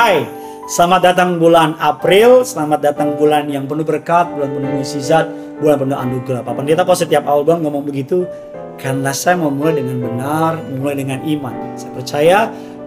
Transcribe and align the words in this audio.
Hai, 0.00 0.24
selamat 0.64 1.12
datang 1.12 1.36
bulan 1.36 1.76
April, 1.76 2.40
selamat 2.40 2.80
datang 2.80 3.20
bulan 3.20 3.44
yang 3.52 3.68
penuh 3.68 3.84
berkat, 3.84 4.32
bulan 4.32 4.48
penuh 4.48 4.80
mukjizat, 4.80 5.28
bulan 5.60 5.76
penuh 5.76 5.92
anugerah. 5.92 6.40
Pak 6.40 6.56
Pendeta 6.56 6.88
kok 6.88 7.04
setiap 7.04 7.28
awal 7.28 7.44
bulan 7.44 7.60
ngomong 7.60 7.84
begitu? 7.84 8.24
Karena 8.80 9.12
saya 9.12 9.36
memulai 9.36 9.76
dengan 9.76 10.00
benar, 10.00 10.56
memulai 10.72 10.96
dengan 10.96 11.20
iman. 11.20 11.76
Saya 11.76 11.92
percaya 11.92 12.38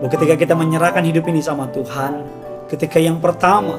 bahwa 0.02 0.10
ketika 0.10 0.34
kita 0.41 0.54
menyerahkan 0.57 1.05
hidup 1.05 1.30
ini 1.30 1.38
sama 1.38 1.70
Tuhan, 1.70 2.26
ketika 2.66 2.98
yang 2.98 3.21
pertama 3.21 3.77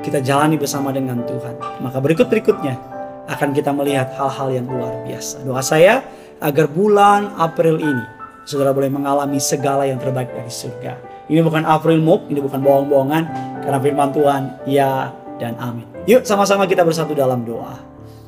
kita 0.00 0.24
jalani 0.24 0.56
bersama 0.56 0.88
dengan 0.88 1.20
Tuhan, 1.28 1.84
maka 1.84 2.00
berikut-berikutnya 2.00 2.80
akan 3.28 3.52
kita 3.52 3.76
melihat 3.76 4.08
hal-hal 4.16 4.56
yang 4.56 4.64
luar 4.64 5.04
biasa. 5.04 5.44
Doa 5.44 5.60
saya 5.60 6.00
agar 6.40 6.64
bulan 6.64 7.28
April 7.36 7.76
ini 7.76 8.04
saudara 8.48 8.72
boleh 8.72 8.88
mengalami 8.88 9.36
segala 9.36 9.84
yang 9.84 10.00
terbaik 10.00 10.32
dari 10.32 10.48
surga. 10.48 11.09
Ini 11.30 11.46
bukan 11.46 11.62
April 11.62 12.02
Mop, 12.02 12.26
ini 12.26 12.42
bukan 12.42 12.58
bohong-bohongan. 12.58 13.22
Karena 13.62 13.78
firman 13.78 14.10
Tuhan, 14.10 14.42
ya 14.66 15.14
dan 15.38 15.54
amin. 15.62 15.86
Yuk 16.10 16.26
sama-sama 16.26 16.66
kita 16.66 16.82
bersatu 16.82 17.14
dalam 17.14 17.46
doa. 17.46 17.78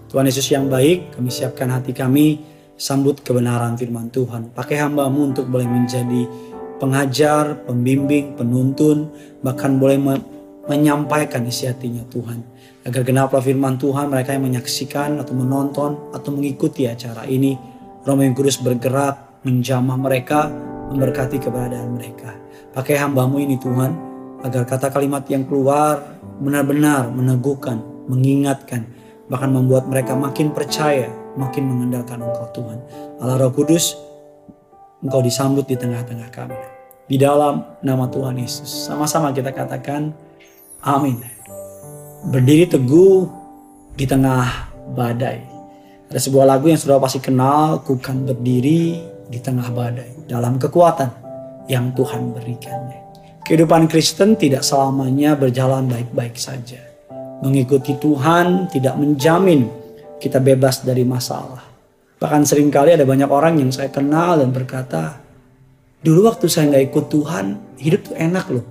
Tuhan 0.06 0.22
Yesus 0.22 0.46
yang 0.54 0.70
baik, 0.70 1.18
kami 1.18 1.28
siapkan 1.32 1.72
hati 1.72 1.90
kami 1.90 2.44
sambut 2.78 3.20
kebenaran 3.26 3.74
firman 3.74 4.06
Tuhan. 4.12 4.54
Pakai 4.54 4.78
hambamu 4.78 5.34
untuk 5.34 5.50
boleh 5.50 5.66
menjadi 5.66 6.28
pengajar, 6.78 7.66
pembimbing, 7.66 8.38
penuntun, 8.38 9.10
bahkan 9.42 9.82
boleh 9.82 9.98
me 9.98 10.14
menyampaikan 10.62 11.42
isi 11.42 11.66
hatinya 11.66 12.06
Tuhan. 12.06 12.38
Agar 12.86 13.02
genaplah 13.02 13.42
firman 13.42 13.82
Tuhan 13.82 14.06
mereka 14.06 14.30
yang 14.30 14.46
menyaksikan 14.46 15.18
atau 15.18 15.34
menonton 15.34 16.14
atau 16.14 16.30
mengikuti 16.30 16.86
acara 16.86 17.26
ini. 17.26 17.58
Roh 18.02 18.18
yang 18.18 18.34
Kudus 18.34 18.62
bergerak 18.62 19.42
menjamah 19.42 19.98
mereka, 19.98 20.50
memberkati 20.90 21.42
keberadaan 21.42 21.98
mereka. 21.98 22.41
Pakai 22.72 22.96
hambamu 22.96 23.36
ini 23.36 23.60
Tuhan, 23.60 23.92
agar 24.40 24.64
kata 24.64 24.88
kalimat 24.88 25.28
yang 25.28 25.44
keluar 25.44 26.16
benar-benar 26.40 27.12
meneguhkan, 27.12 27.84
mengingatkan, 28.08 28.88
bahkan 29.28 29.52
membuat 29.52 29.84
mereka 29.92 30.16
makin 30.16 30.56
percaya, 30.56 31.12
makin 31.36 31.68
mengandalkan 31.68 32.24
Engkau 32.24 32.48
Tuhan. 32.56 32.80
Allah 33.20 33.36
Roh 33.36 33.52
Kudus, 33.52 33.92
Engkau 35.04 35.20
disambut 35.20 35.68
di 35.68 35.76
tengah-tengah 35.76 36.32
kami. 36.32 36.56
Di 37.12 37.20
dalam 37.20 37.60
nama 37.84 38.08
Tuhan 38.08 38.40
Yesus. 38.40 38.88
Sama-sama 38.88 39.36
kita 39.36 39.52
katakan, 39.52 40.16
amin. 40.80 41.20
Berdiri 42.32 42.64
teguh 42.72 43.28
di 44.00 44.08
tengah 44.08 44.48
badai. 44.96 45.44
Ada 46.08 46.24
sebuah 46.24 46.48
lagu 46.48 46.72
yang 46.72 46.80
sudah 46.80 46.96
pasti 46.96 47.20
kenal, 47.20 47.84
kukan 47.84 48.24
berdiri 48.24 49.04
di 49.28 49.38
tengah 49.44 49.68
badai. 49.68 50.24
Dalam 50.24 50.56
kekuatan 50.56 51.21
yang 51.70 51.94
Tuhan 51.94 52.34
berikannya. 52.34 53.02
Kehidupan 53.42 53.90
Kristen 53.90 54.38
tidak 54.38 54.62
selamanya 54.62 55.34
berjalan 55.34 55.90
baik-baik 55.90 56.38
saja. 56.38 56.78
Mengikuti 57.42 57.98
Tuhan 57.98 58.70
tidak 58.70 58.94
menjamin 58.94 59.66
kita 60.22 60.38
bebas 60.38 60.86
dari 60.86 61.02
masalah. 61.02 61.66
Bahkan 62.22 62.46
sering 62.46 62.70
kali 62.70 62.94
ada 62.94 63.02
banyak 63.02 63.26
orang 63.26 63.58
yang 63.58 63.74
saya 63.74 63.90
kenal 63.90 64.38
dan 64.38 64.54
berkata, 64.54 65.18
dulu 66.06 66.30
waktu 66.30 66.46
saya 66.46 66.70
nggak 66.70 66.94
ikut 66.94 67.06
Tuhan, 67.10 67.46
hidup 67.82 68.00
tuh 68.06 68.14
enak 68.14 68.46
loh. 68.46 68.66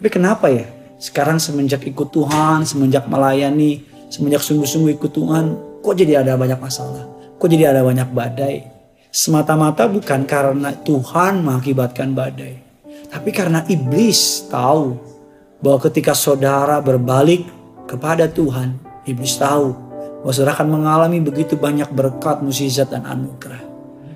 Tapi 0.00 0.08
kenapa 0.08 0.48
ya? 0.48 0.64
Sekarang 0.96 1.36
semenjak 1.36 1.84
ikut 1.84 2.08
Tuhan, 2.08 2.64
semenjak 2.64 3.04
melayani, 3.04 3.84
semenjak 4.08 4.40
sungguh-sungguh 4.40 4.96
ikut 4.96 5.12
Tuhan, 5.12 5.44
kok 5.84 5.92
jadi 5.92 6.24
ada 6.24 6.40
banyak 6.40 6.56
masalah? 6.56 7.04
Kok 7.36 7.48
jadi 7.52 7.76
ada 7.76 7.84
banyak 7.84 8.08
badai? 8.16 8.75
Semata-mata 9.16 9.88
bukan 9.88 10.28
karena 10.28 10.76
Tuhan 10.84 11.40
mengakibatkan 11.40 12.12
badai, 12.12 12.60
tapi 13.08 13.32
karena 13.32 13.64
iblis 13.64 14.44
tahu 14.52 14.92
bahwa 15.64 15.80
ketika 15.88 16.12
saudara 16.12 16.84
berbalik 16.84 17.48
kepada 17.88 18.28
Tuhan, 18.28 18.76
iblis 19.08 19.40
tahu 19.40 19.72
bahwa 20.20 20.32
saudara 20.36 20.52
akan 20.60 20.68
mengalami 20.68 21.24
begitu 21.24 21.56
banyak 21.56 21.88
berkat, 21.96 22.44
musizat 22.44 22.92
dan 22.92 23.08
anugerah. 23.08 23.64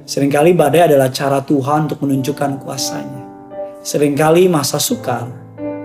Seringkali 0.05 0.53
badai 0.53 0.93
adalah 0.93 1.09
cara 1.09 1.41
Tuhan 1.41 1.89
untuk 1.89 2.05
menunjukkan 2.05 2.61
kuasanya. 2.61 3.25
Seringkali 3.81 4.53
masa 4.53 4.77
sukar 4.77 5.25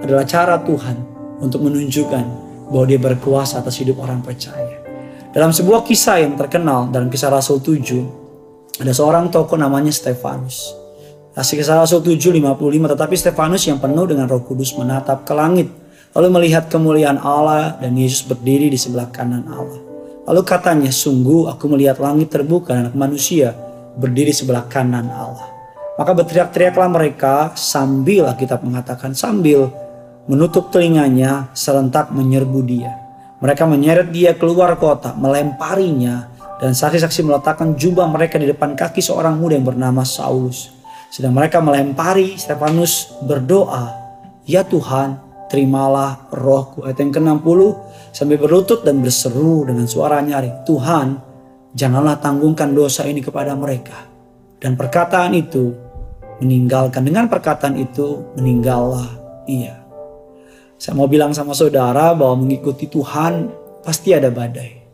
adalah 0.03 0.27
cara 0.27 0.59
Tuhan 0.59 0.97
untuk 1.39 1.63
menunjukkan 1.63 2.25
bahwa 2.67 2.83
dia 2.83 2.99
berkuasa 2.99 3.63
atas 3.63 3.79
hidup 3.79 3.95
orang 4.03 4.19
percaya. 4.19 4.75
Dalam 5.31 5.55
sebuah 5.55 5.87
kisah 5.87 6.19
yang 6.19 6.35
terkenal 6.35 6.91
dalam 6.91 7.07
kisah 7.07 7.31
Rasul 7.31 7.63
7, 7.63 8.24
ada 8.75 8.91
seorang 8.91 9.31
tokoh 9.31 9.55
namanya 9.55 9.91
Stefanus. 9.91 10.75
Kisah 11.35 11.79
Rasul 11.83 11.99
7:55 12.03 12.95
tetapi 12.95 13.15
Stefanus 13.15 13.63
yang 13.67 13.79
penuh 13.79 14.07
dengan 14.07 14.27
Roh 14.27 14.43
Kudus 14.43 14.75
menatap 14.75 15.27
ke 15.27 15.35
langit 15.35 15.67
lalu 16.15 16.31
melihat 16.31 16.71
kemuliaan 16.71 17.19
Allah 17.19 17.75
dan 17.79 17.95
Yesus 17.99 18.23
berdiri 18.23 18.71
di 18.71 18.79
sebelah 18.79 19.11
kanan 19.11 19.43
Allah. 19.51 19.83
Lalu 20.25 20.41
katanya, 20.41 20.89
sungguh 20.89 21.51
aku 21.51 21.69
melihat 21.69 22.01
langit 22.01 22.33
terbuka 22.33 22.73
dan 22.73 22.89
manusia 22.97 23.53
berdiri 23.99 24.33
sebelah 24.33 24.65
kanan 24.65 25.11
Allah. 25.11 25.45
Maka 25.99 26.11
berteriak-teriaklah 26.17 26.89
mereka 26.89 27.53
sambil 27.53 28.31
Alkitab 28.31 28.63
mengatakan 28.65 29.13
sambil 29.13 29.69
menutup 30.25 30.73
telinganya 30.73 31.51
serentak 31.53 32.09
menyerbu 32.09 32.59
dia. 32.65 32.91
Mereka 33.39 33.67
menyeret 33.69 34.09
dia 34.09 34.33
keluar 34.33 34.79
kota, 34.81 35.13
melemparinya 35.13 36.31
dan 36.59 36.71
saksi-saksi 36.71 37.27
meletakkan 37.27 37.75
jubah 37.75 38.07
mereka 38.07 38.39
di 38.39 38.47
depan 38.47 38.75
kaki 38.79 39.03
seorang 39.03 39.35
muda 39.35 39.59
yang 39.59 39.67
bernama 39.67 40.07
Saulus. 40.07 40.71
Sedang 41.11 41.35
mereka 41.35 41.59
melempari 41.59 42.35
Stefanus 42.35 43.11
berdoa, 43.23 43.91
Ya 44.47 44.63
Tuhan, 44.63 45.19
terimalah 45.51 46.31
rohku. 46.31 46.83
Ayat 46.85 47.01
yang 47.01 47.11
ke-60 47.11 47.59
sambil 48.11 48.37
berlutut 48.39 48.83
dan 48.83 48.99
berseru 48.99 49.67
dengan 49.67 49.87
suara 49.87 50.19
nyaring, 50.23 50.63
Tuhan, 50.67 51.07
janganlah 51.75 52.19
tanggungkan 52.19 52.71
dosa 52.71 53.03
ini 53.07 53.19
kepada 53.19 53.55
mereka. 53.55 54.07
Dan 54.59 54.79
perkataan 54.79 55.35
itu 55.35 55.75
meninggalkan, 56.39 57.03
dengan 57.03 57.27
perkataan 57.27 57.75
itu 57.79 58.35
meninggallah 58.39 59.07
ia. 59.47 59.81
Saya 60.75 60.99
mau 60.99 61.07
bilang 61.07 61.31
sama 61.31 61.55
saudara 61.55 62.11
bahwa 62.11 62.43
mengikuti 62.43 62.91
Tuhan 62.91 63.47
pasti 63.83 64.11
ada 64.11 64.27
badai. 64.27 64.84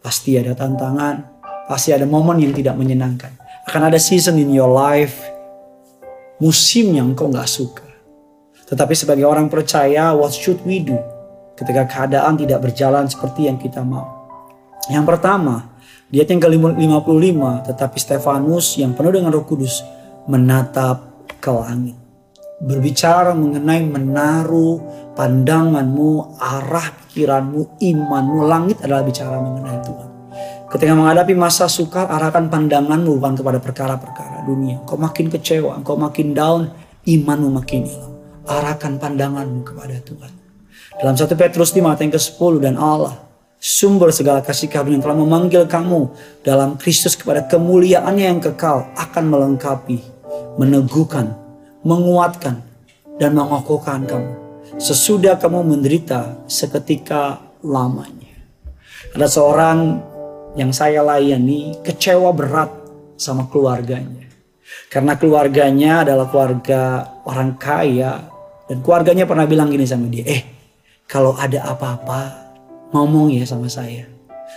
Pasti 0.00 0.40
ada 0.40 0.56
tantangan, 0.56 1.20
pasti 1.68 1.92
ada 1.92 2.08
momen 2.08 2.40
yang 2.40 2.56
tidak 2.56 2.72
menyenangkan. 2.80 3.36
Akan 3.68 3.84
ada 3.84 4.00
season 4.00 4.40
in 4.40 4.48
your 4.48 4.72
life, 4.72 5.20
musim 6.40 6.96
yang 6.96 7.12
kau 7.12 7.28
gak 7.28 7.44
suka. 7.44 7.84
Tetapi 8.64 8.96
sebagai 8.96 9.28
orang 9.28 9.52
percaya, 9.52 10.16
what 10.16 10.32
should 10.32 10.56
we 10.64 10.80
do 10.80 10.96
ketika 11.60 11.84
keadaan 11.84 12.40
tidak 12.40 12.64
berjalan 12.64 13.04
seperti 13.04 13.44
yang 13.52 13.60
kita 13.60 13.84
mau? 13.84 14.08
Yang 14.88 15.04
pertama, 15.04 15.76
dia 16.08 16.24
yang 16.24 16.40
ke-55, 16.40 17.68
tetapi 17.68 17.96
Stefanus 18.00 18.80
yang 18.80 18.96
penuh 18.96 19.12
dengan 19.12 19.36
roh 19.36 19.44
kudus 19.44 19.84
menatap 20.24 21.28
ke 21.36 21.52
langit. 21.52 21.99
Berbicara 22.60 23.32
mengenai 23.32 23.88
menaruh 23.88 24.84
pandanganmu, 25.16 26.36
arah 26.36 26.92
pikiranmu, 26.92 27.80
imanmu. 27.80 28.44
Langit 28.44 28.84
adalah 28.84 29.00
bicara 29.00 29.40
mengenai 29.40 29.80
Tuhan. 29.80 30.08
Ketika 30.68 30.92
menghadapi 30.92 31.34
masa 31.34 31.66
sukar, 31.66 32.06
arahkan 32.06 32.52
pandanganmu 32.52 33.16
bukan 33.16 33.34
kepada 33.40 33.58
perkara-perkara 33.58 34.44
dunia. 34.44 34.84
Kau 34.84 35.00
makin 35.00 35.32
kecewa, 35.32 35.80
kau 35.80 35.96
makin 35.96 36.36
down, 36.36 36.68
imanmu 37.08 37.48
makin 37.48 37.88
hilang. 37.88 38.14
Arahkan 38.44 39.00
pandanganmu 39.00 39.64
kepada 39.64 39.96
Tuhan. 40.04 40.32
Dalam 41.00 41.16
1 41.16 41.32
Petrus 41.40 41.72
5 41.72 41.80
ayat 41.80 42.00
yang 42.04 42.12
ke-10 42.12 42.52
dan 42.60 42.76
Allah 42.76 43.30
sumber 43.60 44.08
segala 44.12 44.40
kasih 44.40 44.72
karunia 44.72 44.96
yang 44.96 45.04
telah 45.04 45.16
memanggil 45.20 45.68
kamu 45.68 46.12
dalam 46.40 46.80
Kristus 46.80 47.12
kepada 47.12 47.44
kemuliaannya 47.44 48.24
yang 48.24 48.40
kekal 48.40 48.88
akan 48.96 49.24
melengkapi, 49.28 50.00
meneguhkan, 50.56 51.36
menguatkan, 51.84 52.60
dan 53.20 53.36
mengokohkan 53.36 54.08
kamu 54.08 54.40
sesudah 54.80 55.40
kamu 55.40 55.66
menderita 55.76 56.46
seketika 56.46 57.42
lamanya. 57.60 58.32
Ada 59.12 59.26
seorang 59.26 59.78
yang 60.54 60.70
saya 60.70 61.02
layani 61.02 61.76
kecewa 61.82 62.30
berat 62.30 62.70
sama 63.20 63.50
keluarganya. 63.50 64.24
Karena 64.88 65.18
keluarganya 65.18 66.06
adalah 66.06 66.30
keluarga 66.30 67.10
orang 67.26 67.58
kaya 67.58 68.30
dan 68.70 68.78
keluarganya 68.80 69.26
pernah 69.26 69.44
bilang 69.44 69.68
gini 69.68 69.82
sama 69.82 70.06
dia, 70.06 70.22
"Eh, 70.24 70.42
kalau 71.10 71.34
ada 71.34 71.66
apa-apa 71.74 72.54
ngomong 72.94 73.34
ya 73.34 73.42
sama 73.42 73.66
saya." 73.66 74.06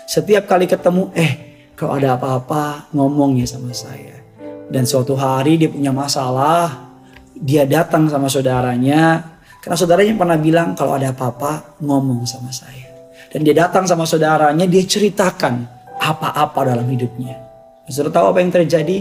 Setiap 0.06 0.46
kali 0.46 0.70
ketemu, 0.70 1.10
"Eh, 1.18 1.34
kalau 1.74 1.98
ada 1.98 2.14
apa-apa 2.14 2.94
ngomong 2.94 3.42
ya 3.42 3.50
sama 3.50 3.74
saya." 3.74 4.22
Dan 4.70 4.86
suatu 4.86 5.18
hari 5.18 5.58
dia 5.58 5.70
punya 5.70 5.90
masalah, 5.90 6.93
dia 7.34 7.66
datang 7.66 8.08
sama 8.08 8.30
saudaranya, 8.30 9.34
karena 9.64 9.76
saudaranya 9.80 10.14
pernah 10.18 10.38
bilang 10.38 10.78
kalau 10.78 10.98
ada 10.98 11.16
apa-apa 11.16 11.80
ngomong 11.82 12.28
sama 12.30 12.54
saya. 12.54 12.92
Dan 13.34 13.42
dia 13.42 13.56
datang 13.58 13.90
sama 13.90 14.06
saudaranya, 14.06 14.70
dia 14.70 14.84
ceritakan 14.86 15.66
apa-apa 15.98 16.70
dalam 16.70 16.86
hidupnya. 16.86 17.40
Saudara 17.90 18.22
tahu 18.22 18.26
apa 18.36 18.40
yang 18.44 18.54
terjadi? 18.54 18.98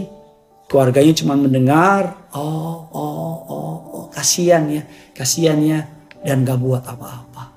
Keluarganya 0.71 1.13
cuma 1.13 1.37
mendengar, 1.37 2.31
oh, 2.33 2.89
oh, 2.89 3.35
oh, 3.45 3.77
oh, 3.93 4.05
kasihan 4.09 4.65
ya, 4.71 4.83
kasihan 5.13 5.59
ya. 5.61 5.85
dan 6.23 6.47
gak 6.47 6.63
buat 6.63 6.87
apa-apa. 6.87 7.51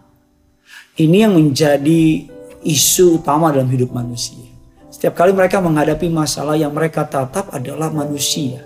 Ini 0.97 1.29
yang 1.29 1.37
menjadi 1.37 2.25
isu 2.65 3.21
utama 3.21 3.53
dalam 3.53 3.69
hidup 3.69 3.93
manusia. 3.93 4.49
Setiap 4.89 5.21
kali 5.21 5.37
mereka 5.37 5.61
menghadapi 5.61 6.09
masalah 6.09 6.57
yang 6.57 6.73
mereka 6.73 7.05
tatap 7.05 7.53
adalah 7.53 7.93
manusia. 7.93 8.64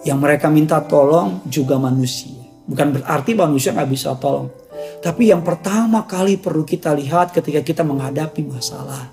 Yang 0.00 0.18
mereka 0.18 0.46
minta 0.48 0.80
tolong 0.80 1.44
juga 1.44 1.76
manusia. 1.76 2.40
Bukan 2.64 3.00
berarti 3.00 3.36
manusia 3.36 3.74
nggak 3.76 3.90
bisa 3.90 4.16
tolong. 4.16 4.48
Tapi 5.00 5.28
yang 5.28 5.44
pertama 5.44 6.08
kali 6.08 6.40
perlu 6.40 6.64
kita 6.64 6.96
lihat 6.96 7.36
ketika 7.36 7.60
kita 7.60 7.82
menghadapi 7.84 8.44
masalah. 8.48 9.12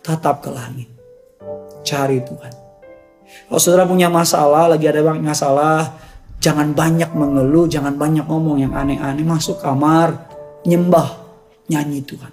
Tatap 0.00 0.40
ke 0.40 0.50
langit. 0.50 0.88
Cari 1.84 2.20
Tuhan. 2.24 2.52
Kalau 3.48 3.60
saudara 3.60 3.84
punya 3.88 4.08
masalah, 4.12 4.68
lagi 4.72 4.88
ada 4.88 5.00
masalah, 5.16 5.96
jangan 6.40 6.72
banyak 6.72 7.12
mengeluh, 7.12 7.68
jangan 7.68 7.96
banyak 7.96 8.24
ngomong 8.24 8.60
yang 8.60 8.72
aneh-aneh. 8.72 9.24
Masuk 9.24 9.60
kamar, 9.60 10.16
nyembah, 10.64 11.16
nyanyi 11.68 12.00
Tuhan. 12.04 12.32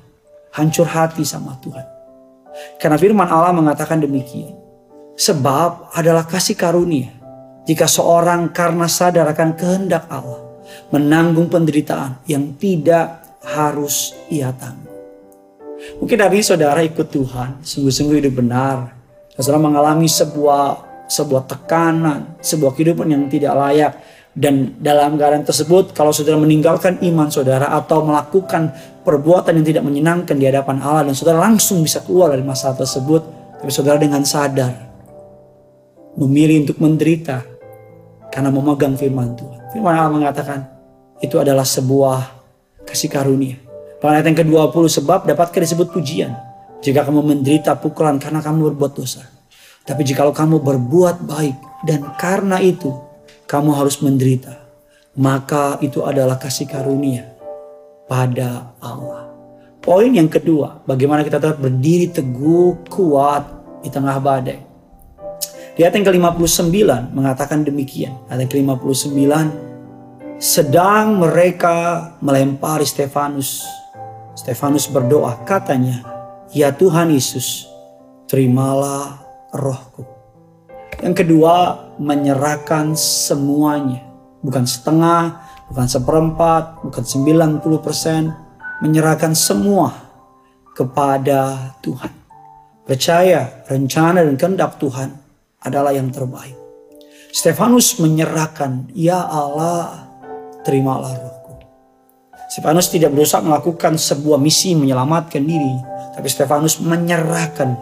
Hancur 0.55 0.87
hati 0.87 1.23
sama 1.27 1.55
Tuhan. 1.61 1.85
Karena 2.81 2.97
firman 2.99 3.27
Allah 3.29 3.53
mengatakan 3.53 4.01
demikian. 4.01 4.55
Sebab 5.19 5.91
adalah 5.93 6.23
kasih 6.23 6.55
karunia. 6.55 7.18
Jika 7.69 7.85
seorang 7.85 8.49
karena 8.49 8.89
sadar 8.89 9.29
akan 9.29 9.53
kehendak 9.53 10.09
Allah. 10.09 10.41
Menanggung 10.89 11.53
penderitaan 11.53 12.25
yang 12.25 12.57
tidak 12.57 13.21
harus 13.45 14.17
ia 14.25 14.49
tanggung. 14.57 14.89
Mungkin 16.01 16.17
hari 16.17 16.41
ini 16.41 16.45
saudara 16.49 16.81
ikut 16.81 17.13
Tuhan. 17.13 17.61
Sungguh-sungguh 17.61 18.25
hidup 18.25 18.41
benar. 18.41 18.97
Saudara 19.37 19.61
mengalami 19.61 20.09
sebuah 20.09 20.89
sebuah 21.05 21.45
tekanan, 21.45 22.41
sebuah 22.41 22.73
kehidupan 22.73 23.05
yang 23.05 23.29
tidak 23.29 23.53
layak 23.53 24.01
dan 24.33 24.73
dalam 24.81 25.13
keadaan 25.21 25.45
tersebut 25.45 25.93
kalau 25.93 26.09
saudara 26.09 26.41
meninggalkan 26.41 26.97
iman 27.05 27.29
saudara 27.29 27.69
atau 27.69 28.01
melakukan 28.01 28.73
perbuatan 29.05 29.61
yang 29.61 29.65
tidak 29.65 29.83
menyenangkan 29.85 30.37
di 30.37 30.45
hadapan 30.49 30.81
Allah 30.81 31.05
dan 31.05 31.13
saudara 31.13 31.37
langsung 31.37 31.85
bisa 31.85 32.01
keluar 32.01 32.33
dari 32.33 32.41
masalah 32.41 32.81
tersebut. 32.81 33.21
Tapi 33.61 33.69
saudara 33.69 34.01
dengan 34.01 34.25
sadar 34.25 34.73
memilih 36.17 36.65
untuk 36.65 36.81
menderita 36.81 37.58
karena 38.29 38.49
memegang 38.53 38.95
firman 38.95 39.33
Tuhan. 39.35 39.59
Firman 39.73 39.93
Allah 39.93 40.13
mengatakan 40.13 40.65
itu 41.19 41.35
adalah 41.37 41.65
sebuah 41.67 42.19
kasih 42.87 43.11
karunia. 43.11 43.59
Pada 43.99 44.21
ayat 44.21 44.31
yang 44.31 44.39
ke-20 44.39 45.03
sebab 45.03 45.27
dapatkah 45.27 45.59
disebut 45.59 45.91
pujian 45.91 46.31
jika 46.79 47.03
kamu 47.03 47.19
menderita 47.19 47.75
pukulan 47.75 48.15
karena 48.15 48.39
kamu 48.39 48.71
berbuat 48.73 48.93
dosa. 48.95 49.27
Tapi 49.83 50.05
jika 50.07 50.23
kamu 50.23 50.63
berbuat 50.63 51.27
baik 51.27 51.57
dan 51.83 52.07
karena 52.15 52.63
itu 52.63 52.95
kamu 53.49 53.75
harus 53.75 53.99
menderita, 53.99 54.55
maka 55.17 55.81
itu 55.83 56.05
adalah 56.05 56.37
kasih 56.37 56.69
karunia 56.69 57.27
pada 58.07 58.71
Allah. 58.79 59.27
Poin 59.81 60.11
yang 60.11 60.29
kedua, 60.29 60.85
bagaimana 60.85 61.25
kita 61.25 61.41
tetap 61.41 61.57
berdiri 61.57 62.13
teguh, 62.13 62.85
kuat 62.87 63.43
di 63.81 63.89
tengah 63.89 64.21
badai. 64.21 64.68
Di 65.79 65.87
ayat 65.87 65.95
yang 65.95 66.11
ke-59 66.11 67.15
mengatakan 67.15 67.63
demikian. 67.63 68.11
Ayat 68.27 68.51
yang 68.51 68.75
ke-59, 68.75 69.15
sedang 70.35 71.23
mereka 71.23 72.03
melempari 72.19 72.83
Stefanus. 72.83 73.63
Stefanus 74.35 74.91
berdoa, 74.91 75.39
katanya, 75.47 76.03
Ya 76.51 76.75
Tuhan 76.75 77.15
Yesus, 77.15 77.63
terimalah 78.27 79.23
rohku. 79.55 80.03
Yang 80.99 81.23
kedua, 81.23 81.55
menyerahkan 81.95 82.99
semuanya. 82.99 84.03
Bukan 84.43 84.67
setengah, 84.67 85.47
bukan 85.71 85.87
seperempat, 85.87 86.83
bukan 86.91 87.03
90 87.07 87.79
persen. 87.79 88.35
Menyerahkan 88.83 89.31
semua 89.31 89.95
kepada 90.75 91.71
Tuhan. 91.79 92.11
Percaya 92.83 93.63
rencana 93.71 94.27
dan 94.27 94.35
kehendak 94.35 94.75
Tuhan 94.75 95.28
adalah 95.63 95.91
yang 95.91 96.11
terbaik. 96.11 96.55
Stefanus 97.29 98.01
menyerahkan, 98.01 98.89
Ya 98.97 99.21
Allah, 99.21 100.09
terimalah 100.65 101.13
rohku. 101.13 101.53
Stefanus 102.49 102.89
tidak 102.89 103.13
berusaha 103.13 103.45
melakukan 103.45 103.99
sebuah 103.99 104.41
misi 104.41 104.73
menyelamatkan 104.73 105.45
diri. 105.45 105.75
Tapi 106.17 106.27
Stefanus 106.27 106.81
menyerahkan 106.81 107.77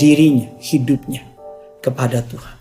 dirinya, 0.00 0.48
hidupnya 0.58 1.22
kepada 1.84 2.24
Tuhan. 2.24 2.56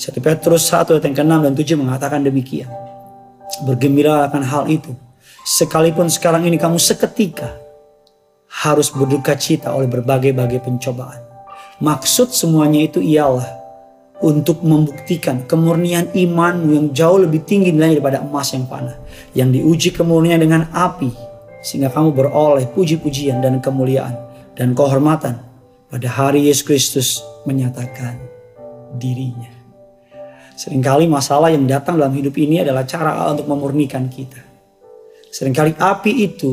1 0.00 0.16
Petrus 0.24 0.72
1 0.72 0.96
ayat 0.96 1.04
yang 1.04 1.16
ke-6 1.16 1.34
dan 1.44 1.52
7 1.52 1.76
mengatakan 1.76 2.20
demikian. 2.24 2.70
Bergembira 3.68 4.24
akan 4.30 4.42
hal 4.46 4.64
itu. 4.72 4.96
Sekalipun 5.44 6.08
sekarang 6.08 6.48
ini 6.48 6.56
kamu 6.56 6.80
seketika 6.80 7.52
harus 8.64 8.88
berduka 8.88 9.36
cita 9.36 9.74
oleh 9.76 9.90
berbagai-bagai 9.90 10.64
pencobaan. 10.64 11.29
Maksud 11.80 12.36
semuanya 12.36 12.84
itu 12.84 13.00
ialah 13.00 13.48
untuk 14.20 14.60
membuktikan 14.60 15.48
kemurnian 15.48 16.12
iman 16.12 16.54
yang 16.68 16.86
jauh 16.92 17.24
lebih 17.24 17.40
tinggi 17.48 17.72
nilainya 17.72 17.98
daripada 18.00 18.20
emas 18.20 18.52
yang 18.52 18.68
panah. 18.68 18.96
Yang 19.32 19.48
diuji 19.60 19.88
kemurnian 19.96 20.44
dengan 20.44 20.68
api 20.68 21.08
sehingga 21.64 21.92
kamu 21.92 22.12
beroleh 22.12 22.68
puji-pujian 22.72 23.40
dan 23.40 23.60
kemuliaan 23.64 24.12
dan 24.56 24.76
kehormatan 24.76 25.40
pada 25.88 26.08
hari 26.08 26.48
Yesus 26.48 26.64
Kristus 26.64 27.08
menyatakan 27.48 28.20
dirinya. 29.00 29.48
Seringkali 30.60 31.08
masalah 31.08 31.48
yang 31.48 31.64
datang 31.64 31.96
dalam 31.96 32.12
hidup 32.12 32.36
ini 32.36 32.60
adalah 32.60 32.84
cara 32.84 33.16
Allah 33.16 33.40
untuk 33.40 33.48
memurnikan 33.48 34.12
kita. 34.12 34.44
Seringkali 35.32 35.80
api 35.80 36.12
itu 36.20 36.52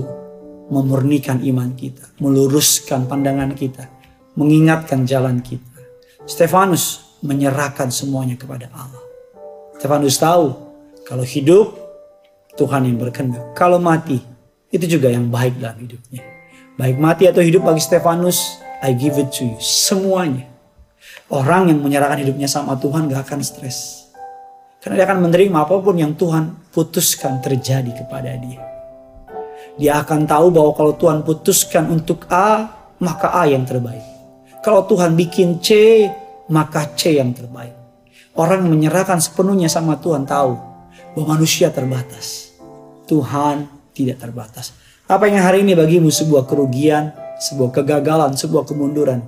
memurnikan 0.71 1.43
iman 1.43 1.75
kita, 1.75 2.15
meluruskan 2.23 3.03
pandangan 3.11 3.51
kita, 3.51 3.96
mengingatkan 4.37 5.03
jalan 5.03 5.41
kita. 5.41 5.65
Stefanus 6.29 7.17
menyerahkan 7.25 7.89
semuanya 7.89 8.37
kepada 8.37 8.69
Allah. 8.71 9.03
Stefanus 9.81 10.21
tahu 10.21 10.53
kalau 11.03 11.25
hidup 11.25 11.73
Tuhan 12.53 12.85
yang 12.85 13.01
berkehendak. 13.01 13.57
Kalau 13.57 13.81
mati 13.81 14.21
itu 14.69 14.85
juga 14.85 15.09
yang 15.09 15.27
baik 15.27 15.57
dalam 15.57 15.81
hidupnya. 15.81 16.21
Baik 16.77 17.01
mati 17.01 17.25
atau 17.25 17.41
hidup 17.41 17.65
bagi 17.65 17.81
Stefanus, 17.81 18.61
I 18.85 18.93
give 18.93 19.17
it 19.17 19.33
to 19.33 19.49
you. 19.49 19.57
Semuanya 19.57 20.57
Orang 21.27 21.67
yang 21.67 21.83
menyerahkan 21.83 22.23
hidupnya 22.23 22.47
sama 22.47 22.79
Tuhan 22.79 23.11
gak 23.11 23.27
akan 23.27 23.43
stres. 23.43 24.07
Karena 24.79 25.03
dia 25.03 25.05
akan 25.11 25.27
menerima 25.27 25.57
apa 25.67 25.75
pun 25.83 25.95
yang 25.99 26.15
Tuhan 26.15 26.71
putuskan 26.71 27.43
terjadi 27.43 27.91
kepada 27.91 28.31
dia. 28.39 28.63
Dia 29.75 29.99
akan 29.99 30.23
tahu 30.23 30.55
bahwa 30.55 30.71
kalau 30.71 30.93
Tuhan 30.95 31.27
putuskan 31.27 31.91
untuk 31.91 32.23
A, 32.31 32.71
maka 33.03 33.35
A 33.35 33.43
yang 33.43 33.67
terbaik. 33.67 34.16
Kalau 34.67 34.83
Tuhan 34.83 35.15
bikin 35.15 35.63
C, 35.63 36.03
maka 36.51 36.91
C 36.91 37.15
yang 37.15 37.31
terbaik. 37.31 37.71
Orang 38.35 38.67
menyerahkan 38.67 39.15
sepenuhnya 39.23 39.71
sama 39.71 39.95
Tuhan 39.95 40.27
tahu 40.27 40.59
bahwa 41.15 41.39
manusia 41.39 41.71
terbatas. 41.71 42.51
Tuhan 43.07 43.63
tidak 43.95 44.19
terbatas. 44.19 44.75
Apa 45.07 45.31
yang 45.31 45.39
hari 45.39 45.63
ini 45.63 45.71
bagimu 45.71 46.11
sebuah 46.11 46.43
kerugian, 46.51 47.15
sebuah 47.39 47.79
kegagalan, 47.79 48.35
sebuah 48.35 48.67
kemunduran 48.67 49.23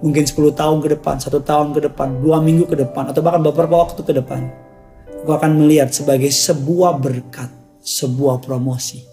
mungkin 0.00 0.24
10 0.24 0.56
tahun 0.56 0.80
ke 0.80 0.88
depan, 0.98 1.20
satu 1.20 1.44
tahun 1.44 1.76
ke 1.76 1.92
depan, 1.92 2.24
dua 2.24 2.40
minggu 2.40 2.64
ke 2.64 2.74
depan, 2.74 3.12
atau 3.12 3.20
bahkan 3.20 3.44
beberapa 3.44 3.76
waktu 3.76 4.00
ke 4.02 4.16
depan, 4.16 4.50
engkau 5.22 5.36
akan 5.36 5.52
melihat 5.62 5.92
sebagai 5.94 6.32
sebuah 6.32 6.96
berkat, 6.96 7.52
sebuah 7.84 8.40
promosi, 8.40 9.04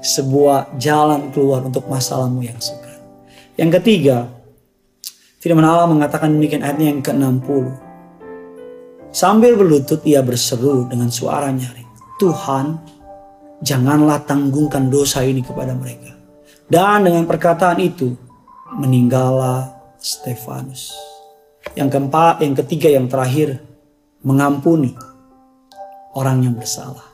sebuah 0.00 0.78
jalan 0.80 1.34
keluar 1.34 1.66
untuk 1.66 1.84
masalahmu 1.90 2.40
yang 2.46 2.56
suka. 2.56 2.94
Yang 3.60 3.82
ketiga, 3.82 4.39
firman 5.40 5.64
Allah 5.64 5.88
mengatakan 5.88 6.36
demikian 6.36 6.60
ayatnya 6.60 6.92
yang 6.92 7.00
ke-60. 7.00 7.64
Sambil 9.10 9.56
berlutut 9.56 10.04
ia 10.06 10.20
berseru 10.20 10.86
dengan 10.86 11.08
suara 11.08 11.50
nyaring. 11.50 11.88
Tuhan, 12.20 12.76
janganlah 13.64 14.22
tanggungkan 14.28 14.92
dosa 14.92 15.24
ini 15.24 15.40
kepada 15.40 15.72
mereka. 15.72 16.14
Dan 16.70 17.08
dengan 17.08 17.26
perkataan 17.26 17.80
itu, 17.82 18.14
meninggallah 18.76 19.74
Stefanus. 19.98 20.94
Yang 21.74 21.98
keempat, 21.98 22.44
yang 22.44 22.54
ketiga, 22.54 22.88
yang 22.92 23.10
terakhir, 23.10 23.58
mengampuni 24.22 24.94
orang 26.14 26.44
yang 26.44 26.54
bersalah. 26.54 27.08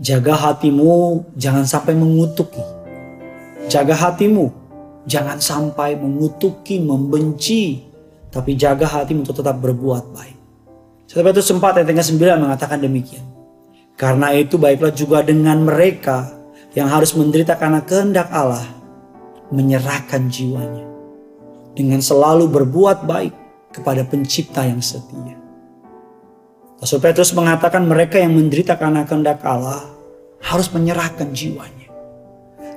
Jaga 0.00 0.32
hatimu, 0.32 1.28
jangan 1.36 1.68
sampai 1.68 1.92
mengutuki. 1.92 2.64
Jaga 3.68 3.92
hatimu, 3.92 4.48
jangan 5.10 5.42
sampai 5.42 5.98
mengutuki, 5.98 6.78
membenci, 6.78 7.82
tapi 8.30 8.54
jaga 8.54 8.86
hatimu 8.86 9.26
untuk 9.26 9.42
tetap 9.42 9.58
berbuat 9.58 10.14
baik. 10.14 10.38
Setelah 11.10 11.34
itu 11.34 11.42
sempat 11.42 11.74
ayat 11.74 11.90
yang 11.90 11.98
ke-9 11.98 12.22
mengatakan 12.38 12.78
demikian. 12.78 13.26
Karena 13.98 14.30
itu 14.32 14.54
baiklah 14.54 14.94
juga 14.94 15.26
dengan 15.26 15.66
mereka 15.66 16.30
yang 16.78 16.86
harus 16.86 17.12
menderita 17.18 17.58
karena 17.58 17.82
kehendak 17.82 18.30
Allah 18.30 18.62
menyerahkan 19.50 20.30
jiwanya 20.30 20.86
dengan 21.74 21.98
selalu 21.98 22.46
berbuat 22.46 23.04
baik 23.04 23.34
kepada 23.74 24.06
pencipta 24.06 24.62
yang 24.62 24.78
setia. 24.78 25.34
Rasul 26.78 27.02
Petrus 27.02 27.34
mengatakan 27.36 27.84
mereka 27.84 28.16
yang 28.16 28.38
menderita 28.38 28.78
karena 28.78 29.04
kehendak 29.04 29.42
Allah 29.44 29.84
harus 30.40 30.70
menyerahkan 30.72 31.34
jiwanya 31.34 31.90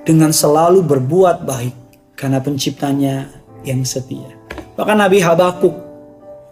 dengan 0.04 0.36
selalu 0.36 0.84
berbuat 0.84 1.48
baik 1.48 1.83
karena 2.13 2.39
penciptanya 2.39 3.29
yang 3.65 3.82
setia. 3.84 4.29
Bahkan 4.74 4.98
Nabi 4.98 5.22
Habakuk 5.22 5.74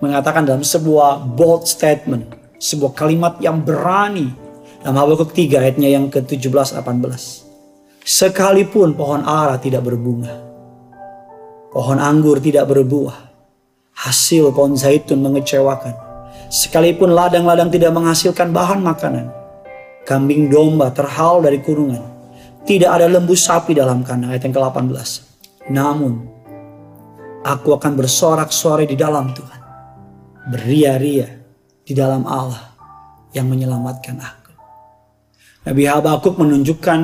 mengatakan 0.02 0.46
dalam 0.46 0.66
sebuah 0.66 1.26
bold 1.38 1.70
statement, 1.70 2.34
sebuah 2.58 2.94
kalimat 2.98 3.38
yang 3.42 3.62
berani 3.62 4.34
dalam 4.82 4.98
Habakuk 4.98 5.34
3 5.34 5.62
ayatnya 5.62 5.90
yang 5.94 6.10
ke-17 6.10 6.78
18. 6.78 7.50
Sekalipun 8.02 8.98
pohon 8.98 9.22
ara 9.22 9.62
tidak 9.62 9.86
berbunga, 9.86 10.42
pohon 11.70 12.02
anggur 12.02 12.42
tidak 12.42 12.66
berbuah, 12.66 13.30
hasil 13.94 14.50
pohon 14.50 14.74
zaitun 14.74 15.22
mengecewakan. 15.22 15.94
Sekalipun 16.52 17.14
ladang-ladang 17.14 17.70
tidak 17.72 17.94
menghasilkan 17.94 18.50
bahan 18.52 18.82
makanan, 18.82 19.30
kambing 20.04 20.50
domba 20.50 20.90
terhal 20.90 21.46
dari 21.46 21.62
kurungan, 21.62 22.02
tidak 22.66 22.90
ada 23.00 23.06
lembu 23.08 23.38
sapi 23.38 23.78
dalam 23.78 24.02
kandang 24.02 24.34
ayat 24.34 24.50
yang 24.50 24.56
ke-18. 24.58 25.31
Namun, 25.72 26.28
aku 27.48 27.74
akan 27.74 27.96
bersorak-sorai 27.96 28.86
di 28.86 29.00
dalam 29.00 29.32
Tuhan, 29.32 29.62
beria-ria 30.52 31.32
di 31.88 31.94
dalam 31.96 32.28
Allah 32.28 32.76
yang 33.32 33.48
menyelamatkan 33.48 34.20
aku. 34.20 34.52
Nabi 35.64 35.84
Habakuk 35.88 36.36
menunjukkan 36.36 37.00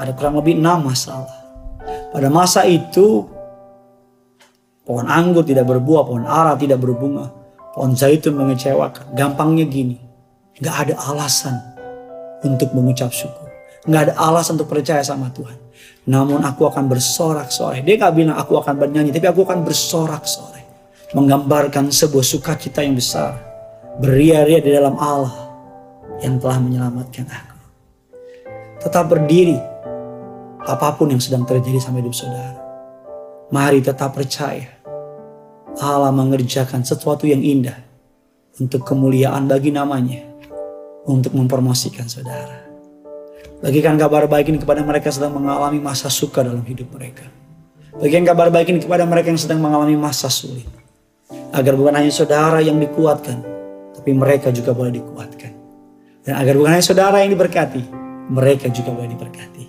ada 0.00 0.12
kurang 0.16 0.40
lebih 0.40 0.56
enam 0.56 0.88
masalah. 0.88 1.28
Pada 2.10 2.32
masa 2.32 2.64
itu 2.64 3.28
pohon 4.88 5.06
anggur 5.06 5.44
tidak 5.44 5.68
berbuah, 5.68 6.02
pohon 6.08 6.24
ara 6.24 6.56
tidak 6.56 6.80
berbunga, 6.80 7.28
pohon 7.76 7.92
zaitun 7.92 8.34
mengecewakan. 8.34 9.12
Gampangnya 9.12 9.68
gini, 9.68 10.00
nggak 10.58 10.76
ada 10.88 10.94
alasan 11.12 11.54
untuk 12.40 12.72
mengucap 12.72 13.12
syukur. 13.12 13.50
Nggak 13.84 14.10
ada 14.10 14.14
alasan 14.16 14.56
untuk 14.56 14.72
percaya 14.72 15.04
sama 15.04 15.28
Tuhan. 15.34 15.69
Namun 16.10 16.42
aku 16.42 16.66
akan 16.66 16.90
bersorak-sorai. 16.90 17.86
Dia 17.86 17.94
gak 17.94 18.18
bilang 18.18 18.34
aku 18.34 18.58
akan 18.58 18.74
bernyanyi, 18.74 19.14
tapi 19.14 19.30
aku 19.30 19.46
akan 19.46 19.62
bersorak-sorai. 19.62 20.66
Menggambarkan 21.14 21.94
sebuah 21.94 22.26
sukacita 22.26 22.82
yang 22.82 22.98
besar. 22.98 23.38
Beria-ria 24.02 24.58
di 24.58 24.74
dalam 24.74 24.98
Allah 24.98 25.54
yang 26.18 26.42
telah 26.42 26.58
menyelamatkan 26.58 27.26
aku 27.30 27.50
tetap 28.80 29.12
berdiri 29.12 29.60
apa 30.64 30.96
pun 30.96 31.12
yang 31.12 31.20
sedang 31.20 31.44
terjadi 31.44 31.78
sama 31.78 32.00
hidup 32.00 32.16
saudara. 32.16 32.56
Mari 33.52 33.84
tetap 33.84 34.16
percaya 34.16 34.66
Allah 35.80 36.12
mengerjakan 36.12 36.82
sesuatu 36.82 37.28
yang 37.28 37.44
indah 37.44 37.76
untuk 38.56 38.84
kemuliaan 38.84 39.46
bagi 39.46 39.72
namanya 39.72 40.24
untuk 41.04 41.36
mempromosikan 41.36 42.08
saudara. 42.08 42.69
Bagikan 43.60 44.00
kabar 44.00 44.24
baik 44.24 44.48
ini 44.48 44.58
kepada 44.60 44.80
mereka 44.80 45.12
sedang 45.12 45.36
mengalami 45.36 45.76
masa 45.76 46.08
suka 46.08 46.40
dalam 46.40 46.64
hidup 46.64 46.96
mereka. 46.96 47.28
Bagikan 48.00 48.24
kabar 48.24 48.48
baik 48.48 48.72
ini 48.72 48.80
kepada 48.80 49.04
mereka 49.04 49.28
yang 49.28 49.36
sedang 49.36 49.60
mengalami 49.60 50.00
masa 50.00 50.32
sulit. 50.32 50.64
Agar 51.52 51.76
bukan 51.76 51.92
hanya 51.92 52.08
saudara 52.08 52.64
yang 52.64 52.80
dikuatkan, 52.80 53.44
tapi 53.92 54.16
mereka 54.16 54.48
juga 54.48 54.72
boleh 54.72 54.96
dikuatkan. 54.96 55.52
Dan 56.24 56.40
agar 56.40 56.56
bukan 56.56 56.72
hanya 56.72 56.84
saudara 56.88 57.20
yang 57.20 57.36
diberkati, 57.36 57.82
mereka 58.32 58.72
juga 58.72 58.96
boleh 58.96 59.12
diberkati. 59.12 59.64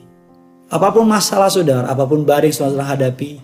Apa 0.71 0.88
pun 0.95 1.03
masalah 1.03 1.51
saudara, 1.51 1.91
apa 1.91 2.07
pun 2.07 2.24
badai 2.24 2.48
yang 2.48 2.63
saudara 2.63 2.95
hadapi, 2.95 3.43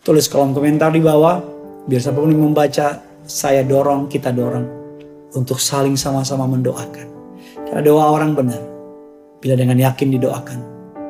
tulis 0.00 0.24
kolom 0.24 0.56
komentar 0.56 0.88
di 0.88 1.04
bawah. 1.04 1.44
Biar 1.84 2.00
siapa 2.00 2.16
pun 2.16 2.32
yang 2.32 2.48
membaca, 2.48 3.04
saya 3.28 3.60
dorong, 3.60 4.08
kita 4.08 4.32
dorong 4.32 4.64
untuk 5.36 5.60
saling 5.60 6.00
sama-sama 6.00 6.48
mendoakan. 6.48 7.06
Karena 7.68 7.82
doa 7.84 8.08
orang 8.08 8.32
benar, 8.32 8.75
bila 9.40 9.54
dengan 9.56 9.76
yakin 9.76 10.08
didoakan, 10.16 10.60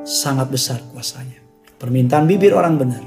sangat 0.03 0.51
besar 0.51 0.83
kuasanya. 0.93 1.39
Permintaan 1.77 2.25
bibir 2.25 2.57
orang 2.57 2.81
benar, 2.81 3.05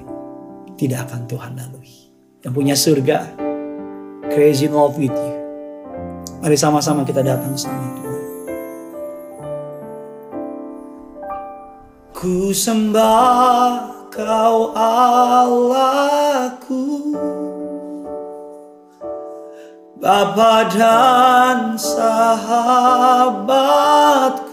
tidak 0.78 1.10
akan 1.10 1.26
Tuhan 1.26 1.58
lalui. 1.58 2.14
Yang 2.46 2.54
punya 2.54 2.76
surga, 2.78 3.18
crazy 4.32 4.70
love 4.70 4.96
with 4.96 5.12
you. 5.12 5.36
Mari 6.40 6.56
sama-sama 6.56 7.04
kita 7.04 7.20
datang 7.20 7.52
sama 7.60 8.00
Tuhan. 8.00 8.24
Ku 12.16 12.56
sembah 12.56 14.00
kau 14.12 14.76
Allahku 14.76 16.84
Bapa 20.00 20.72
dan 20.72 21.76
sahabatku 21.76 24.49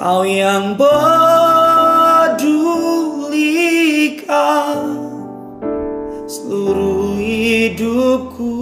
Kau 0.00 0.24
yang 0.24 0.80
pedulikan 0.80 0.96
seluruh 6.24 7.20
hidupku. 7.20 8.56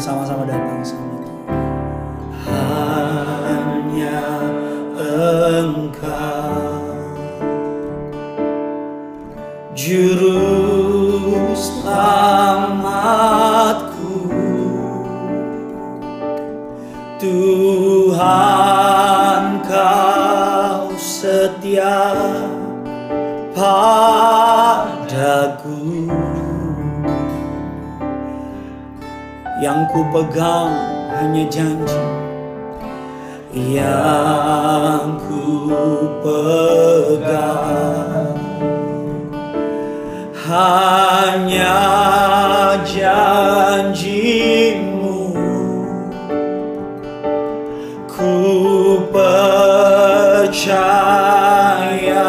sama-sama 0.00 0.42
datang 0.50 0.82
sama. 0.82 1.22
Hanya 2.42 4.18
Engkau 5.62 6.74
Juru 9.78 10.19
Tuhan 18.20 19.64
kau 19.64 20.92
setia 21.00 22.12
padaku. 23.56 24.92
Yang 29.64 29.80
ku 29.88 30.04
pegang 30.12 30.76
hanya 31.16 31.48
janji. 31.48 31.96
Yang 33.56 35.16
ku 35.24 35.64
pegang 36.20 38.36
Hanya 40.44 41.72
janjimu 42.84 44.69
percayakan 50.60 52.20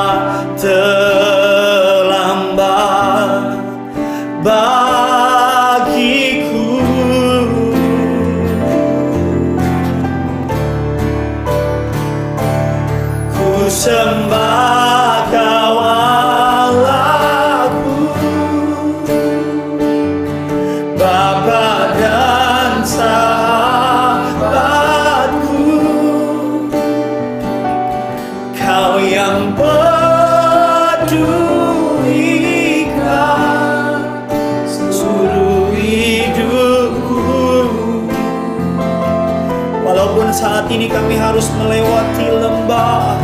saat 40.35 40.67
ini 40.67 40.91
kami 40.91 41.15
harus 41.15 41.47
melewati 41.55 42.27
lembah. 42.27 43.15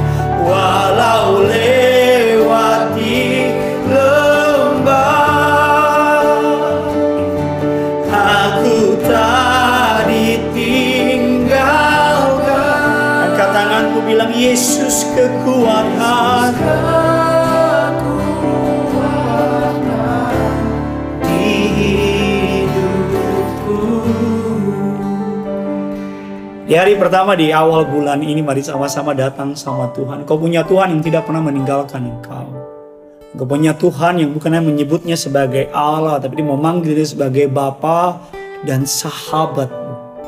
Walau 0.41 1.45
lewati 1.45 3.53
lembah 3.85 5.21
Aku 8.09 8.97
tak 9.03 10.07
ditinggalkan. 10.07 11.51
Angkat 13.27 13.49
tanganku 13.53 13.99
bilang 14.07 14.31
Yesus 14.31 15.03
kekuatan 15.11 15.60
Di 26.71 26.79
hari 26.79 26.95
pertama 26.95 27.35
di 27.35 27.51
awal 27.51 27.83
bulan 27.83 28.23
ini 28.23 28.39
mari 28.39 28.63
sama-sama 28.63 29.11
datang 29.11 29.51
sama 29.59 29.91
Tuhan. 29.91 30.23
Kau 30.23 30.39
punya 30.39 30.63
Tuhan 30.63 30.95
yang 30.95 31.03
tidak 31.03 31.27
pernah 31.27 31.43
meninggalkan 31.43 31.99
engkau. 31.99 32.47
Kau 33.35 33.43
punya 33.43 33.75
Tuhan 33.75 34.23
yang 34.23 34.31
bukan 34.31 34.55
hanya 34.55 34.63
menyebutnya 34.63 35.19
sebagai 35.19 35.67
Allah, 35.75 36.15
tapi 36.23 36.39
dia 36.39 36.47
memanggil 36.47 36.95
dia 36.95 37.03
sebagai 37.03 37.51
Bapa 37.51 38.23
dan 38.63 38.87
sahabatmu. 38.87 40.23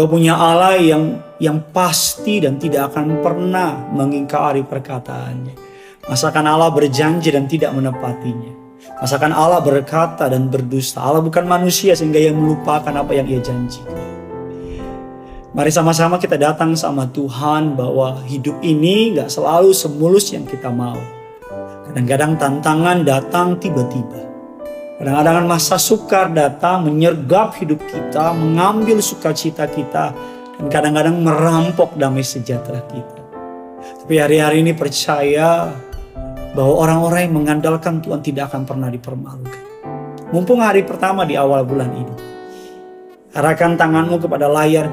Kau 0.00 0.08
punya 0.08 0.40
Allah 0.40 0.80
yang 0.80 1.20
yang 1.44 1.60
pasti 1.76 2.40
dan 2.40 2.56
tidak 2.56 2.96
akan 2.96 3.20
pernah 3.20 3.76
mengingkari 3.92 4.64
perkataannya. 4.64 5.60
Masakan 6.08 6.56
Allah 6.56 6.72
berjanji 6.72 7.28
dan 7.28 7.44
tidak 7.44 7.76
menepatinya. 7.76 8.80
Masakan 9.04 9.36
Allah 9.36 9.60
berkata 9.60 10.24
dan 10.32 10.48
berdusta. 10.48 11.04
Allah 11.04 11.20
bukan 11.20 11.44
manusia 11.44 11.92
sehingga 11.92 12.16
ia 12.16 12.32
melupakan 12.32 12.96
apa 12.96 13.12
yang 13.12 13.28
ia 13.28 13.44
janjikan. 13.44 14.15
Mari 15.56 15.72
sama-sama 15.72 16.20
kita 16.20 16.36
datang 16.36 16.76
sama 16.76 17.08
Tuhan 17.08 17.80
bahwa 17.80 18.20
hidup 18.28 18.60
ini 18.60 19.16
gak 19.16 19.32
selalu 19.32 19.72
semulus 19.72 20.28
yang 20.28 20.44
kita 20.44 20.68
mau. 20.68 21.00
Kadang-kadang 21.88 22.36
tantangan 22.36 23.00
datang 23.08 23.56
tiba-tiba. 23.56 24.20
Kadang-kadang 25.00 25.48
masa 25.48 25.80
sukar 25.80 26.28
datang 26.36 26.84
menyergap 26.84 27.56
hidup 27.56 27.80
kita, 27.88 28.36
mengambil 28.36 29.00
sukacita 29.00 29.64
kita, 29.64 30.12
dan 30.60 30.66
kadang-kadang 30.68 31.24
merampok 31.24 31.96
damai 31.96 32.20
sejahtera 32.20 32.84
kita. 32.92 33.16
Tapi 34.04 34.12
hari-hari 34.20 34.60
ini 34.60 34.76
percaya 34.76 35.72
bahwa 36.52 36.84
orang-orang 36.84 37.32
yang 37.32 37.34
mengandalkan 37.40 38.04
Tuhan 38.04 38.20
tidak 38.20 38.52
akan 38.52 38.68
pernah 38.68 38.92
dipermalukan. 38.92 39.64
Mumpung 40.36 40.60
hari 40.60 40.84
pertama 40.84 41.24
di 41.24 41.32
awal 41.32 41.64
bulan 41.64 41.96
ini, 41.96 42.16
arahkan 43.36 43.76
tanganmu 43.76 44.16
kepada 44.16 44.48
layar 44.48 44.88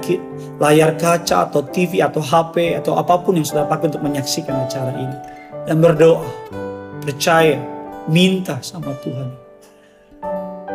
layar 0.59 0.91
kaca 0.99 1.47
atau 1.47 1.63
TV 1.63 2.03
atau 2.03 2.19
HP 2.19 2.75
atau 2.83 2.99
apa 2.99 3.15
pun 3.23 3.39
yang 3.39 3.47
sudah 3.47 3.63
pakai 3.63 3.87
untuk 3.87 4.03
menyaksikan 4.03 4.67
acara 4.67 4.91
ini 4.99 5.17
dan 5.63 5.79
berdoa, 5.79 6.27
percaya, 6.99 7.55
minta 8.11 8.59
sama 8.59 8.91
Tuhan. 8.99 9.31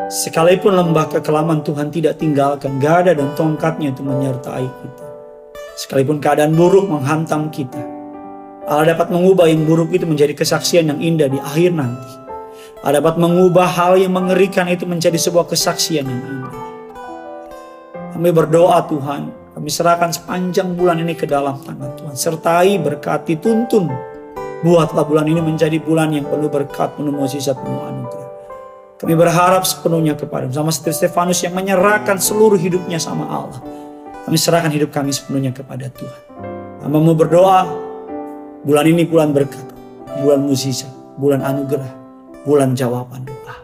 Sekalipun 0.08 0.72
lembah 0.72 1.12
kekelaman 1.12 1.60
Tuhan 1.60 1.92
tidak 1.92 2.16
tinggalkan 2.16 2.80
gada 2.80 3.12
dan 3.12 3.36
tongkatnya 3.36 3.92
untuk 3.92 4.08
menyertai 4.08 4.64
kita. 4.64 5.06
Sekalipun 5.76 6.24
keadaan 6.24 6.56
buruk 6.56 6.88
menghantam 6.88 7.52
kita, 7.52 7.84
Allah 8.64 8.96
dapat 8.96 9.12
mengubah 9.12 9.44
yang 9.52 9.68
buruk 9.68 9.92
itu 9.92 10.08
menjadi 10.08 10.32
kesaksian 10.32 10.88
yang 10.88 11.00
indah 11.04 11.28
di 11.28 11.36
akhir 11.36 11.76
nanti. 11.76 12.12
Allah 12.80 13.04
dapat 13.04 13.20
mengubah 13.20 13.68
hal 13.68 14.00
yang 14.00 14.16
mengerikan 14.16 14.64
itu 14.72 14.88
menjadi 14.88 15.20
sebuah 15.20 15.44
kesaksian 15.44 16.08
yang 16.08 16.20
indah. 16.24 16.67
Kami 18.18 18.34
berdoa 18.34 18.82
Tuhan, 18.90 19.30
kami 19.54 19.70
serahkan 19.70 20.10
sepanjang 20.10 20.74
bulan 20.74 20.98
ini 20.98 21.14
ke 21.14 21.22
dalam 21.22 21.54
tangan 21.62 21.94
Tuhan. 21.94 22.14
Sertai, 22.18 22.74
berkati, 22.82 23.38
tuntun. 23.38 23.86
Buatlah 24.66 25.06
bulan 25.06 25.30
ini 25.30 25.38
menjadi 25.38 25.78
bulan 25.78 26.10
yang 26.10 26.26
penuh 26.26 26.50
berkat, 26.50 26.98
penuh 26.98 27.14
mukjizat, 27.14 27.54
penuh 27.54 27.78
anugerah. 27.78 28.30
Kami 28.98 29.14
berharap 29.14 29.62
sepenuhnya 29.62 30.18
kepada 30.18 30.50
sama 30.50 30.74
seperti 30.74 31.06
Stefanus 31.06 31.46
yang 31.46 31.54
menyerahkan 31.54 32.18
seluruh 32.18 32.58
hidupnya 32.58 32.98
sama 32.98 33.22
Allah. 33.30 33.62
Kami 34.26 34.34
serahkan 34.34 34.74
hidup 34.74 34.90
kami 34.90 35.14
sepenuhnya 35.14 35.54
kepada 35.54 35.86
Tuhan. 35.86 36.22
Kami 36.82 36.90
mau 36.98 37.14
berdoa, 37.14 37.70
bulan 38.66 38.82
ini 38.82 39.06
bulan 39.06 39.30
berkat, 39.30 39.62
bulan 40.26 40.42
mukjizat, 40.42 40.90
bulan 41.22 41.38
anugerah, 41.46 41.94
bulan 42.42 42.74
jawaban 42.74 43.22
doa. 43.30 43.62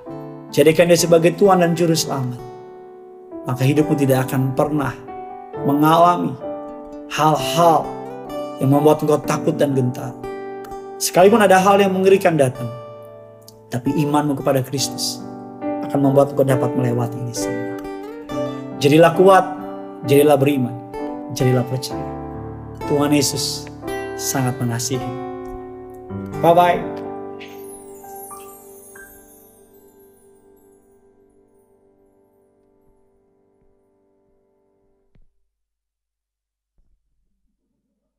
Jadikan 0.55 0.87
dia 0.87 0.95
sebagai 0.95 1.35
Tuhan 1.35 1.59
dan 1.59 1.75
Juru 1.75 1.99
Selamat. 1.99 2.54
Maka 3.45 3.63
hidupmu 3.65 3.93
tidak 3.97 4.29
akan 4.29 4.57
pernah 4.57 4.93
mengalami 5.69 6.33
hal-hal 7.13 7.85
yang 8.59 8.71
membuat 8.73 9.05
engkau 9.05 9.21
takut 9.21 9.55
dan 9.55 9.77
gentar. 9.77 10.17
Sekalipun 10.97 11.43
ada 11.43 11.61
hal 11.61 11.77
yang 11.77 11.93
mengerikan 11.93 12.39
datang, 12.39 12.71
tapi 13.69 13.93
imanmu 14.01 14.41
kepada 14.41 14.65
Kristus 14.65 15.21
akan 15.61 16.01
membuat 16.01 16.33
engkau 16.33 16.47
dapat 16.47 16.71
melewati 16.73 17.17
ini 17.21 17.35
semua. 17.35 17.77
Jadilah 18.81 19.13
kuat, 19.13 19.45
jadilah 20.09 20.41
beriman, 20.41 20.75
jadilah 21.37 21.65
percaya. 21.69 22.01
Tuhan 22.89 23.13
Yesus 23.13 23.69
sangat 24.17 24.57
mengasihi. 24.61 25.11
Bye-bye. 26.41 26.94